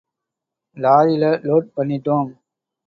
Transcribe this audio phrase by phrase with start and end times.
[0.77, 2.29] லாரில load பண்ணிட்டோம்.